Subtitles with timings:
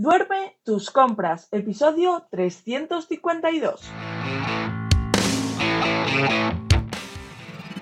[0.00, 3.90] Duerme tus compras, episodio 352.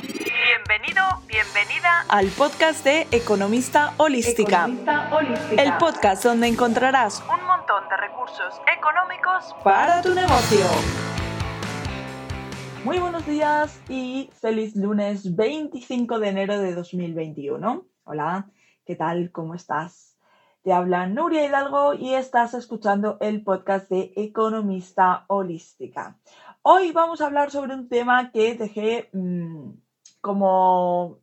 [0.00, 4.58] Bienvenido, bienvenida al podcast de Economista Holística.
[4.58, 5.60] Economista Holística.
[5.60, 10.66] El podcast donde encontrarás un montón de recursos económicos para tu negocio.
[12.84, 17.84] Muy buenos días y feliz lunes 25 de enero de 2021.
[18.04, 18.48] Hola,
[18.86, 19.32] ¿qué tal?
[19.32, 20.13] ¿Cómo estás?
[20.64, 26.16] Te habla Nuria Hidalgo y estás escuchando el podcast de Economista Holística.
[26.62, 29.72] Hoy vamos a hablar sobre un tema que dejé mmm,
[30.22, 31.18] como,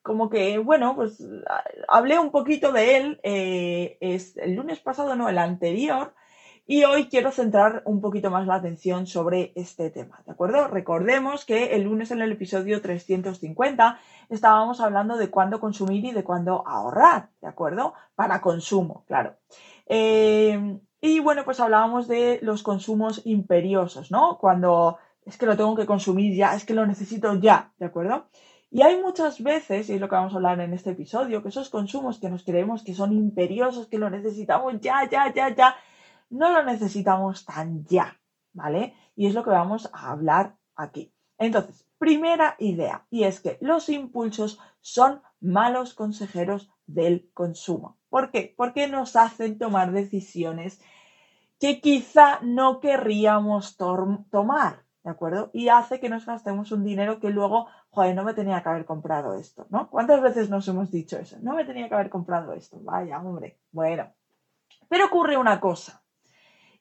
[0.00, 1.22] como que, bueno, pues
[1.86, 6.14] hablé un poquito de él eh, es el lunes pasado, no, el anterior,
[6.70, 10.68] y hoy quiero centrar un poquito más la atención sobre este tema, ¿de acuerdo?
[10.68, 16.22] Recordemos que el lunes en el episodio 350 estábamos hablando de cuándo consumir y de
[16.22, 17.94] cuándo ahorrar, ¿de acuerdo?
[18.14, 19.36] Para consumo, claro.
[19.86, 24.36] Eh, y bueno, pues hablábamos de los consumos imperiosos, ¿no?
[24.36, 28.26] Cuando es que lo tengo que consumir ya, es que lo necesito ya, ¿de acuerdo?
[28.70, 31.48] Y hay muchas veces, y es lo que vamos a hablar en este episodio, que
[31.48, 35.74] esos consumos que nos creemos que son imperiosos, que lo necesitamos ya, ya, ya, ya,
[36.30, 38.18] no lo necesitamos tan ya,
[38.52, 38.94] ¿vale?
[39.16, 41.12] Y es lo que vamos a hablar aquí.
[41.38, 47.96] Entonces, primera idea, y es que los impulsos son malos consejeros del consumo.
[48.08, 48.54] ¿Por qué?
[48.56, 50.80] Porque nos hacen tomar decisiones
[51.60, 55.50] que quizá no querríamos tomar, ¿de acuerdo?
[55.52, 58.84] Y hace que nos gastemos un dinero que luego, joder, no me tenía que haber
[58.84, 59.90] comprado esto, ¿no?
[59.90, 61.36] ¿Cuántas veces nos hemos dicho eso?
[61.42, 63.58] No me tenía que haber comprado esto, vaya, hombre.
[63.72, 64.12] Bueno,
[64.88, 66.02] pero ocurre una cosa,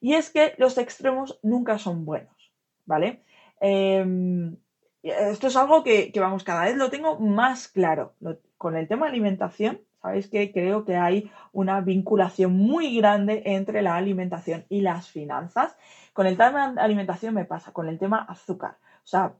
[0.08, 2.54] y es que los extremos nunca son buenos,
[2.86, 3.24] ¿vale?
[3.60, 4.56] Em,
[5.04, 8.14] esto es algo que, vamos, cada vez lo tengo más claro.
[8.58, 13.98] con el tema alimentación, sabéis que creo que hay una vinculación muy grande entre la
[13.98, 15.76] alimentación y las finanzas.
[16.14, 18.78] Con el tema alimentación me pasa, con el tema azúcar.
[19.04, 19.34] O sea,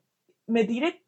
[0.48, 1.02] me tiré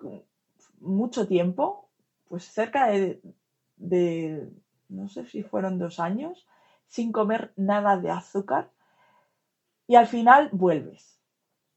[0.79, 1.89] mucho tiempo,
[2.29, 4.49] pues cerca de
[4.87, 6.47] no sé si fueron dos años,
[6.87, 8.69] sin comer nada de azúcar
[9.89, 11.19] y al final vuelves.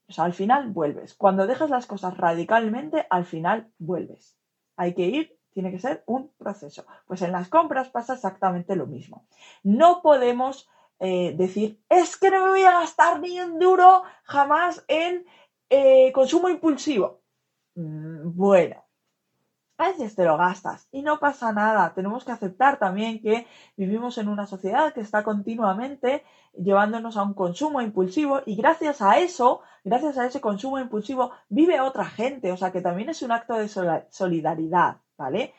[0.06, 1.15] O sea, al final vuelves.
[1.15, 4.37] Cuando dejas las cosas radicalmente, al final vuelves.
[4.77, 6.84] Hay que ir, tiene que ser un proceso.
[7.06, 9.27] Pues en las compras pasa exactamente lo mismo.
[9.62, 10.69] No podemos
[11.00, 15.25] eh, decir, es que no me voy a gastar ni un duro jamás en
[15.71, 17.23] eh, consumo impulsivo.
[17.77, 18.84] Mm, bueno,
[19.78, 21.93] a veces te lo gastas y no pasa nada.
[21.94, 23.47] Tenemos que aceptar también que
[23.77, 26.25] vivimos en una sociedad que está continuamente
[26.55, 31.81] llevándonos a un consumo impulsivo y gracias a eso, gracias a ese consumo impulsivo, vive
[31.81, 32.53] otra gente.
[32.53, 33.69] O sea que también es un acto de
[34.11, 35.55] solidaridad, ¿vale?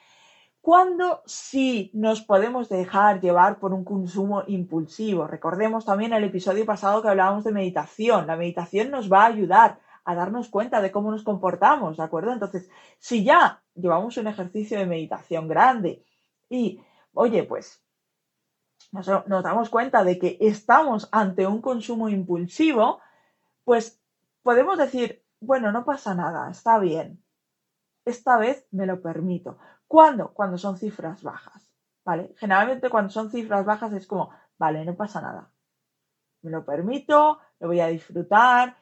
[0.62, 5.28] ¿Cuándo sí nos podemos dejar llevar por un consumo impulsivo?
[5.28, 8.28] Recordemos también el episodio pasado que hablábamos de meditación.
[8.28, 12.32] La meditación nos va a ayudar a darnos cuenta de cómo nos comportamos, ¿de acuerdo?
[12.32, 16.06] Entonces, si ya llevamos un ejercicio de meditación grande
[16.50, 16.82] y,
[17.14, 17.84] oye, pues
[18.92, 23.02] nos, damos cuenta de que estamos ante un consumo impulsivo,
[23.64, 24.00] pues
[24.44, 27.24] podemos decir, bueno, no pasa nada, está bien.
[28.06, 29.58] Esta vez me lo permito.
[29.88, 30.34] ¿Cuándo?
[30.34, 31.68] Cuando son cifras bajas,
[32.04, 32.34] ¿vale?
[32.38, 35.50] Generalmente cuando son cifras bajas es como, vale, no pasa nada.
[36.42, 38.78] Me lo permito, lo voy a disfrutar,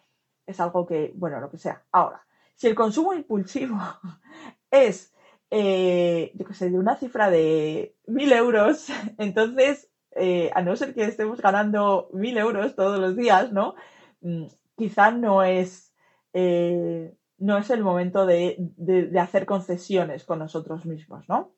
[0.45, 1.83] es algo que, bueno, lo que sea.
[1.91, 2.25] Ahora,
[2.55, 3.77] si el consumo impulsivo
[4.71, 5.13] es,
[5.49, 8.87] eh, yo qué sé, de una cifra de mil euros,
[9.17, 13.75] entonces, eh, a no ser que estemos ganando mil euros todos los días, ¿no?
[14.21, 14.45] Mm,
[14.75, 15.93] quizá no es,
[16.33, 21.51] eh, no es el momento de, de hacer concesiones con nosotros mismos, ¿no?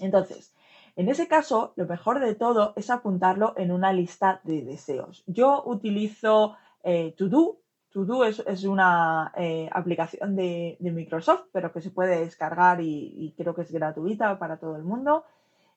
[0.00, 0.54] Entonces,
[0.98, 5.22] en ese caso, lo mejor de todo es apuntarlo en una lista de deseos.
[5.28, 7.60] Yo utilizo eh, To Do
[7.92, 13.62] To es, una eh, aplicación de, Microsoft, pero que se puede descargar y, creo que
[13.62, 15.24] es gratuita para todo el mundo.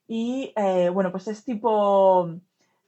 [0.08, 2.30] Y eh, bueno, pues es tipo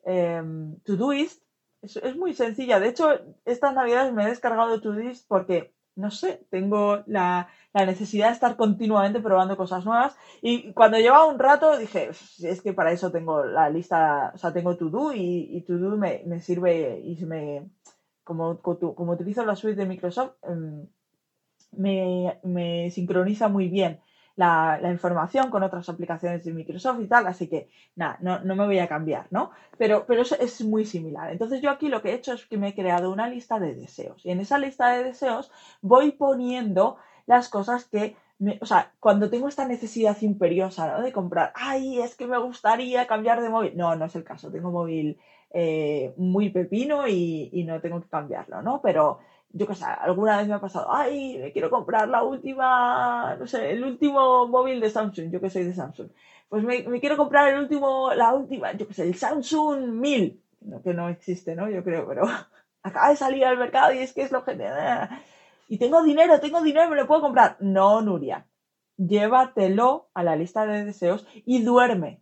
[0.03, 1.41] em, Todoist.
[1.81, 2.79] Es, es muy sencilla.
[2.79, 3.09] De hecho,
[3.45, 9.21] estas navidades me he descargado Todoist porque, no sé, tengo la, necesidad de estar continuamente
[9.21, 10.17] probando cosas nuevas.
[10.41, 14.51] Y cuando llevaba un rato dije, es que para eso tengo la lista, o sea,
[14.51, 17.69] tengo To y, y To me, me sirve y me
[18.23, 20.87] como, como utilizo la suite de Microsoft, em,
[21.71, 23.99] me, sincroniza muy bien
[24.35, 28.79] la, información con otras aplicaciones de Microsoft y tal, así que nada, no, me voy
[28.79, 29.51] a cambiar, ¿no?
[29.77, 31.31] Pero, pero es, muy similar.
[31.31, 33.75] Entonces yo aquí lo que he hecho es que me he creado una lista de
[33.75, 38.15] deseos y en esa lista de deseos voy poniendo las cosas que
[38.61, 41.03] o sea, cuando tengo esta necesidad imperiosa ¿no?
[41.03, 43.77] de comprar, ay, es que me gustaría cambiar de móvil.
[43.77, 45.17] No, no es el caso, tengo móvil
[45.53, 48.81] eh, muy pepino y, no tengo que cambiarlo, ¿no?
[48.81, 49.19] Pero
[49.51, 53.45] yo qué sé, alguna vez me ha pasado, ay, me quiero comprar la última, no
[53.47, 56.09] sé, el último móvil de Samsung, yo que soy de Samsung.
[56.49, 60.41] Pues me, quiero comprar el último, la última, yo qué sé, el Samsung 1000,
[60.83, 61.69] que no existe, ¿no?
[61.69, 62.23] Yo creo, pero
[62.83, 64.55] acaba de salir al mercado y es que es lo que
[65.69, 67.57] y tengo dinero, tengo dinero, me lo puedo comprar.
[67.59, 68.47] No, Nuria,
[68.97, 72.21] llévatelo a la lista de deseos y duerme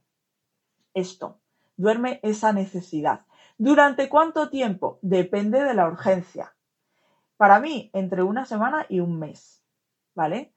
[0.93, 1.40] esto,
[1.81, 3.25] duerme esa necesidad.
[3.57, 4.99] ¿Durante cuánto tiempo?
[5.01, 6.55] Depende de la urgencia.
[7.37, 9.63] Para mí, entre una semana y un mes,
[10.15, 10.53] ¿vale?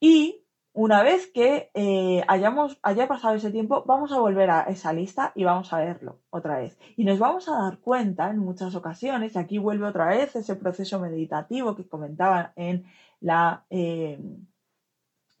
[0.00, 4.92] Y una vez que eh, hayamos, haya pasado ese tiempo, vamos a volver a esa
[4.92, 6.76] lista y vamos a verlo otra vez.
[6.96, 10.56] Y nos vamos a dar cuenta en muchas ocasiones, y aquí vuelve otra vez ese
[10.56, 12.86] proceso meditativo que comentaba en
[13.20, 14.18] la, eh,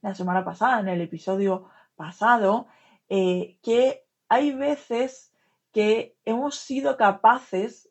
[0.02, 2.68] la semana pasada, en el episodio pasado,
[3.08, 4.03] eh, que
[4.34, 5.32] hay veces
[5.72, 7.88] que hemos sido capaces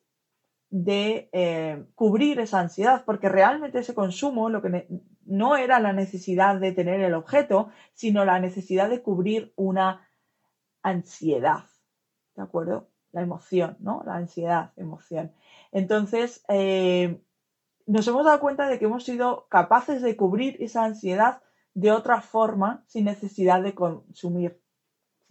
[0.69, 4.87] de eh, cubrir esa ansiedad, porque realmente ese consumo lo que
[5.25, 10.07] no era la necesidad de tener el objeto, sino la necesidad de cubrir una
[10.81, 11.65] ansiedad,
[12.35, 12.89] ¿de acuerdo?
[13.11, 14.03] La emoción, ¿no?
[14.05, 15.31] La ansiedad, emoción.
[15.71, 17.21] Entonces, eh,
[17.85, 21.41] nos hemos dado cuenta de que hemos sido capaces de cubrir esa ansiedad
[21.73, 24.62] de otra forma sin necesidad de consumir,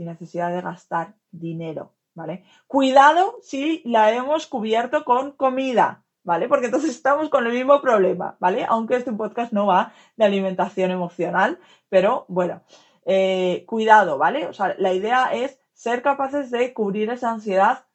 [0.04, 1.93] necesidad de gastar dinero.
[2.14, 2.44] ¿vale?
[2.66, 6.49] Cuidado si la hemos cubierto con comida, ¿vale?
[6.49, 8.64] Porque entonces estamos con el mismo problema, ¿vale?
[8.69, 11.58] Aunque este podcast no va de alimentación emocional,
[11.88, 12.62] pero bueno,
[13.04, 14.46] eh, cuidado, ¿vale?
[14.46, 17.87] O sea, la idea es ser capaces de cubrir esa ansiedad,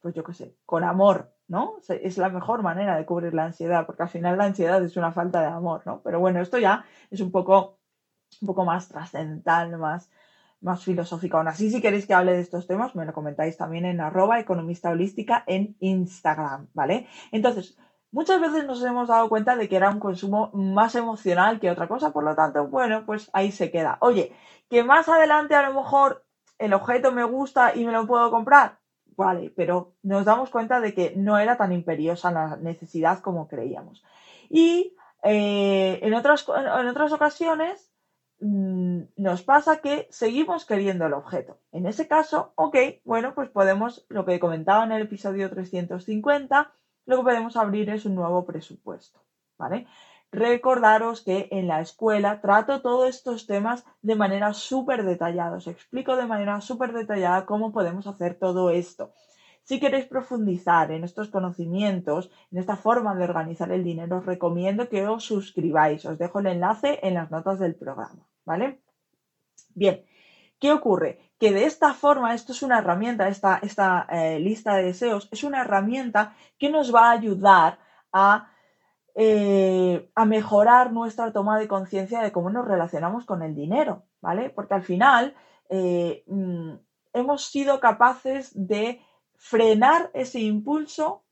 [0.00, 1.76] pues yo qué sé, con amor, ¿no?
[1.88, 5.12] Es la mejor manera de cubrir la ansiedad, porque al final la ansiedad es una
[5.12, 6.02] falta de amor, ¿no?
[6.02, 7.78] Pero bueno, esto ya es un poco,
[8.42, 10.10] un poco más trascendental, más,
[10.64, 11.36] más filosófica.
[11.36, 14.38] Aún así, si queréis que hable de estos temas, me lo comentáis también en arroba
[14.38, 17.06] en Instagram, ¿vale?
[17.30, 17.76] Entonces,
[18.10, 21.86] muchas veces nos hemos dado cuenta de que era un consumo más emocional que otra
[21.86, 23.98] cosa, por lo tanto, bueno, pues ahí se queda.
[24.00, 24.32] Oye,
[24.70, 26.24] que más adelante a lo mejor
[26.58, 28.78] el objeto me gusta y me lo puedo comprar,
[29.16, 34.02] vale, pero nos damos cuenta de que no era tan imperiosa la necesidad como creíamos.
[34.48, 37.93] Y eh, en, otras, en otras ocasiones
[38.40, 41.58] nos pasa que seguimos queriendo el objeto.
[41.72, 46.72] En ese caso, ok, bueno, pues podemos, lo que comentaba en el episodio 350,
[47.06, 49.20] lo que podemos abrir es un nuevo presupuesto,
[49.56, 49.86] ¿vale?
[50.32, 56.16] Recordaros que en la escuela trato todos estos temas de manera súper detallada, os explico
[56.16, 59.12] de manera súper detallada cómo podemos hacer todo esto.
[59.64, 64.88] Si queréis profundizar en estos conocimientos, en esta forma de organizar el dinero, os recomiendo
[64.90, 66.04] que os suscribáis.
[66.04, 68.28] Os dejo el enlace en las notas del programa.
[68.44, 68.80] ¿vale?
[69.74, 70.04] Bien,
[70.60, 71.18] ¿qué ocurre?
[71.38, 75.44] Que de esta forma, esto es una herramienta, esta, esta eh, lista de deseos es
[75.44, 77.78] una herramienta que nos va a ayudar
[78.12, 78.50] a,
[79.14, 84.50] eh, a mejorar nuestra toma de conciencia de cómo nos relacionamos con el dinero, ¿vale?
[84.50, 85.34] Porque al final
[85.68, 86.74] eh, mm,
[87.12, 89.00] hemos sido capaces de
[89.44, 91.22] frenar ese impulso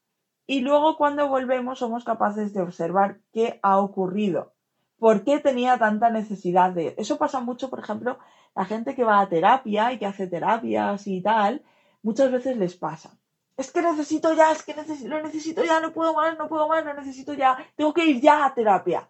[0.47, 4.53] y luego cuando volvemos somos capaces de observar qué ha ocurrido.
[4.99, 6.95] ¿Por qué tenía tanta necesidad de...?
[6.99, 8.19] Eso pasa mucho, por ejemplo,
[8.55, 11.63] la gente que va a terapia y que hace terapias y tal,
[12.03, 13.17] muchas veces les pasa.
[13.57, 14.75] Es que necesito ya, es que
[15.07, 18.21] lo necesito ya, no puedo más, no puedo más, lo necesito ya, tengo que ir
[18.21, 19.09] ya a terapia.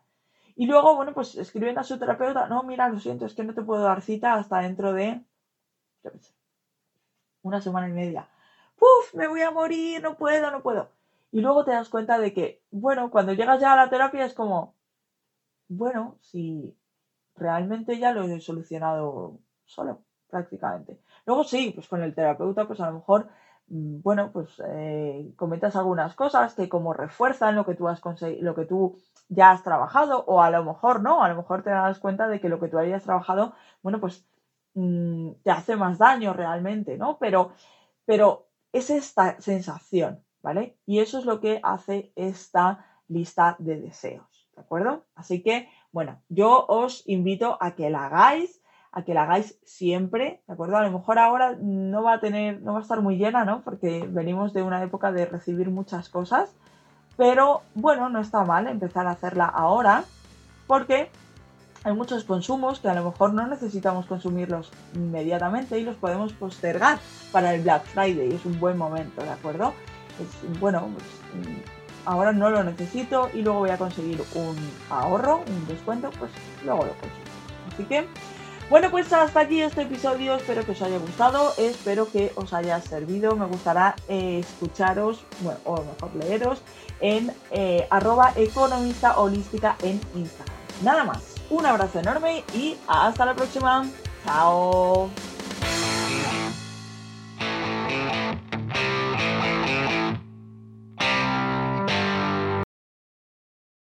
[0.54, 3.52] Y luego, bueno, pues escriben a su terapeuta, no, mira, lo siento, es que no
[3.52, 5.20] te puedo dar cita hasta dentro de,
[7.42, 8.28] una semana y media.
[8.76, 9.14] ¡Puf!
[9.14, 10.88] Me voy a morir, no puedo, no puedo.
[11.30, 14.34] Y luego te das cuenta de que, bueno, cuando llegas ya a la terapia es
[14.34, 14.74] como,
[15.68, 16.76] bueno, si
[17.36, 21.00] realmente ya lo he solucionado solo, prácticamente.
[21.26, 23.28] Luego sí, pues con el terapeuta, pues a lo mejor,
[23.68, 28.44] mm, bueno, pues eh, comentas algunas cosas que como refuerzan lo que tú has conseguido,
[28.44, 28.98] lo que tú
[29.28, 32.40] ya has trabajado, o a lo mejor no, a lo mejor te das cuenta de
[32.40, 34.26] que lo que tú hayas trabajado, bueno, pues
[34.74, 37.18] mm, te hace más daño realmente, ¿no?
[37.18, 37.52] Pero,
[38.04, 40.76] pero es esta sensación, ¿vale?
[40.86, 44.32] Y eso es lo que hace esta lista de deseos.
[44.54, 45.04] ¿de acuerdo?
[45.14, 48.62] Así que, bueno, yo os invito a que la hagáis,
[48.92, 50.76] a que la hagáis siempre, ¿de acuerdo?
[50.76, 53.62] A lo mejor ahora no va a tener, no va a estar muy llena, ¿no?
[53.62, 56.54] Porque venimos de una época de recibir muchas cosas,
[57.16, 60.04] pero bueno, no está mal empezar a hacerla ahora,
[60.66, 61.10] porque
[61.84, 66.98] hay muchos consumos que a lo mejor no necesitamos consumirlos inmediatamente y los podemos postergar
[67.32, 69.72] para el Black Friday, es un buen momento, ¿de acuerdo?
[70.20, 71.06] Es, bueno, pues,
[72.04, 74.56] ahora no lo necesito y luego voy a conseguir un
[74.90, 76.30] ahorro, un descuento, pues
[76.64, 77.22] luego lo consigo.
[77.72, 78.06] Así que,
[78.70, 82.80] bueno, pues hasta aquí este episodio, espero que os haya gustado, espero que os haya
[82.80, 86.62] servido, me gustará eh, escucharos, bueno, o mejor leeros,
[87.00, 90.56] en eh, arroba economista holística en Instagram.
[90.82, 93.86] Nada más, un abrazo enorme y hasta la próxima.
[94.24, 95.10] Chao.